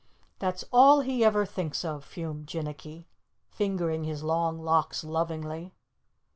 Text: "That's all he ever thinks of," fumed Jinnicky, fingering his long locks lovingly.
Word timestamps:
"That's 0.39 0.63
all 0.73 1.01
he 1.01 1.23
ever 1.23 1.45
thinks 1.45 1.85
of," 1.85 2.03
fumed 2.03 2.47
Jinnicky, 2.47 3.05
fingering 3.51 4.03
his 4.03 4.23
long 4.23 4.57
locks 4.59 5.03
lovingly. 5.03 5.75